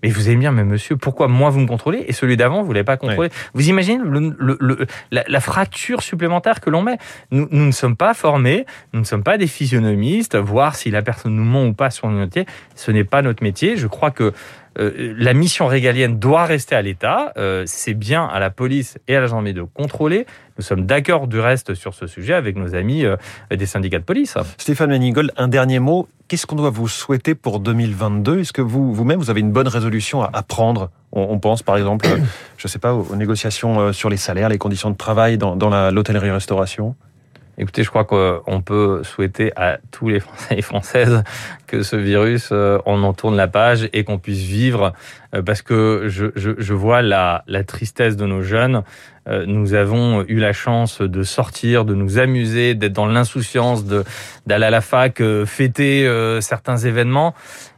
Mais 0.02 0.10
vous 0.10 0.26
allez 0.26 0.36
me 0.36 0.42
dire, 0.42 0.52
mais 0.52 0.64
monsieur, 0.64 0.98
pourquoi 0.98 1.28
moi 1.28 1.48
vous 1.48 1.60
me 1.60 1.66
contrôlez 1.66 2.04
et 2.06 2.12
celui 2.12 2.36
d'avant 2.36 2.62
vous 2.62 2.74
l'avez 2.74 2.84
pas 2.84 2.98
contrôlé? 2.98 3.30
Vous 3.54 3.70
imaginez 3.70 4.04
le, 4.04 4.86
la, 5.10 5.40
fracture 5.40 6.02
supplémentaire 6.02 6.60
que 6.60 6.68
l'on 6.68 6.82
met? 6.82 6.98
Nous, 7.30 7.48
nous, 7.50 7.64
ne 7.64 7.70
sommes 7.70 7.96
pas 7.96 8.12
formés, 8.12 8.66
nous 8.92 9.00
ne 9.00 9.04
sommes 9.06 9.22
pas 9.22 9.38
des 9.38 9.46
physionomistes, 9.46 10.36
voir 10.36 10.76
si 10.76 10.90
la 10.90 11.00
personne 11.00 11.34
nous 11.34 11.44
ment 11.44 11.64
ou 11.64 11.72
pas 11.72 11.88
sur 11.88 12.06
notre 12.08 12.20
métier, 12.20 12.44
ce 12.74 12.90
n'est 12.90 13.04
pas 13.04 13.22
notre 13.22 13.42
métier. 13.42 13.78
Je 13.78 13.86
crois 13.86 14.10
que 14.10 14.34
euh, 14.78 15.14
la 15.16 15.34
mission 15.34 15.66
régalienne 15.66 16.18
doit 16.18 16.44
rester 16.44 16.74
à 16.74 16.82
l'État. 16.82 17.32
Euh, 17.36 17.64
c'est 17.66 17.94
bien 17.94 18.24
à 18.26 18.38
la 18.40 18.50
police 18.50 18.98
et 19.08 19.16
à 19.16 19.20
la 19.20 19.26
gendarmerie 19.26 19.54
de 19.54 19.62
contrôler. 19.62 20.26
Nous 20.58 20.64
sommes 20.64 20.86
d'accord 20.86 21.26
du 21.26 21.40
reste 21.40 21.74
sur 21.74 21.94
ce 21.94 22.06
sujet 22.06 22.34
avec 22.34 22.56
nos 22.56 22.74
amis 22.74 23.04
euh, 23.04 23.16
des 23.50 23.66
syndicats 23.66 23.98
de 23.98 24.04
police. 24.04 24.36
Stéphane 24.58 24.90
Manigold, 24.90 25.32
un 25.36 25.48
dernier 25.48 25.78
mot. 25.78 26.08
Qu'est-ce 26.28 26.46
qu'on 26.46 26.56
doit 26.56 26.70
vous 26.70 26.88
souhaiter 26.88 27.34
pour 27.34 27.60
2022 27.60 28.40
Est-ce 28.40 28.52
que 28.52 28.62
vous, 28.62 28.94
vous-même, 28.94 29.18
vous 29.18 29.30
avez 29.30 29.40
une 29.40 29.52
bonne 29.52 29.68
résolution 29.68 30.22
à, 30.22 30.42
prendre? 30.42 30.90
On, 31.12 31.38
pense 31.38 31.62
par 31.62 31.76
exemple, 31.76 32.06
je 32.56 32.66
ne 32.66 32.68
sais 32.68 32.78
pas, 32.78 32.94
aux, 32.94 33.14
négociations 33.14 33.92
sur 33.92 34.08
les 34.08 34.16
salaires, 34.16 34.48
les 34.48 34.58
conditions 34.58 34.90
de 34.90 34.96
travail 34.96 35.36
dans, 35.38 35.54
dans 35.54 35.90
l'hôtellerie-restauration? 35.90 36.96
Écoutez, 37.56 37.84
je 37.84 37.88
crois 37.88 38.04
qu'on 38.04 38.62
peut 38.62 39.02
souhaiter 39.04 39.52
à 39.56 39.78
tous 39.92 40.08
les 40.08 40.20
Français 40.20 40.58
et 40.58 40.62
Françaises 40.62 41.22
que 41.66 41.82
ce 41.82 41.96
virus, 41.96 42.50
euh, 42.52 42.78
on 42.86 43.02
en 43.04 43.12
tourne 43.12 43.36
la 43.36 43.48
page 43.48 43.88
et 43.92 44.04
qu'on 44.04 44.18
puisse 44.18 44.42
vivre, 44.42 44.92
euh, 45.34 45.42
parce 45.42 45.62
que 45.62 46.04
je, 46.08 46.26
je, 46.34 46.50
je 46.58 46.74
vois 46.74 47.02
la, 47.02 47.44
la, 47.46 47.62
tristesse 47.62 48.16
de 48.16 48.26
nos 48.26 48.42
jeunes. 48.42 48.82
Euh, 49.28 49.44
nous 49.46 49.74
avons 49.74 50.24
eu 50.28 50.38
la 50.38 50.52
chance 50.52 51.00
de 51.00 51.22
sortir, 51.22 51.84
de 51.84 51.94
nous 51.94 52.18
amuser, 52.18 52.74
d'être 52.74 52.92
dans 52.92 53.06
l'insouciance, 53.06 53.84
d'aller 53.84 54.66
à 54.66 54.70
la 54.70 54.80
fac, 54.80 55.22
fêter 55.46 56.08
certains 56.40 56.76
événements. 56.76 57.34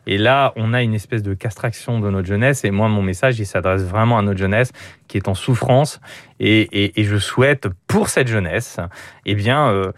Et 0.07 0.19
là, 0.19 0.53
on 0.57 0.73
a 0.73 0.83
une 0.83 0.95
espèce 0.95 1.23
de 1.23 1.35
castration 1.35 1.99
de 1.99 2.11
notre 2.11 2.29
jeunesse. 2.29 2.65
Et 2.65 2.71
moi, 2.71 2.89
mon 2.89 3.03
message, 3.03 3.41
il 3.41 3.47
s'adresse 3.47 3.83
vraiment 3.83 4.19
à 4.19 4.23
notre 4.23 4.39
jeunesse 4.39 4.73
qui 5.09 5.17
est 5.17 5.29
en 5.29 5.35
souffrance. 5.35 6.01
Et, 6.39 7.01
et, 7.01 7.05
je 7.05 7.17
souhaite 7.17 7.69
pour 7.87 8.09
cette 8.09 8.29
jeunesse, 8.29 8.79
eh 9.25 9.35
bien, 9.35 9.69
euh, 9.69 9.87
euh, 9.87 9.93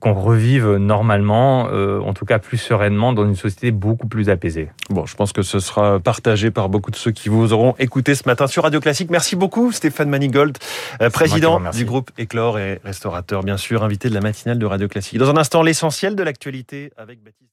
qu'on 0.00 0.14
revive 0.14 0.76
normalement, 0.76 1.68
euh, 1.70 2.00
en 2.00 2.14
tout 2.14 2.24
cas 2.24 2.38
plus 2.38 2.58
sereinement, 2.58 3.12
dans 3.12 3.24
une 3.24 3.36
société 3.36 3.70
beaucoup 3.70 4.08
plus 4.08 4.30
apaisée. 4.30 4.70
Bon, 4.90 5.06
je 5.06 5.16
pense 5.16 5.32
que 5.32 5.42
ce 5.42 5.60
sera 5.60 6.00
partagé 6.00 6.50
par 6.50 6.68
beaucoup 6.68 6.90
de 6.90 6.96
ceux 6.96 7.10
qui 7.10 7.28
vous 7.28 7.52
auront 7.52 7.74
écouté 7.78 8.14
ce 8.14 8.22
matin 8.26 8.46
sur 8.46 8.62
Radio 8.62 8.80
Classique. 8.80 9.10
Merci 9.10 9.36
beaucoup, 9.36 9.72
Stéphane 9.72 10.08
Manigold, 10.08 10.58
président 11.12 11.60
du 11.70 11.84
groupe 11.84 12.10
Éclore 12.18 12.58
et 12.58 12.80
restaurateur, 12.84 13.42
bien 13.42 13.56
sûr, 13.56 13.82
invité 13.82 14.08
de 14.08 14.14
la 14.14 14.20
matinale 14.20 14.58
de 14.58 14.66
Radio 14.66 14.88
Classique. 14.88 15.18
Dans 15.18 15.30
un 15.30 15.36
instant, 15.36 15.62
l'essentiel 15.62 16.16
de 16.16 16.22
l'actualité 16.22 16.92
avec 16.96 17.22
Baptiste. 17.22 17.48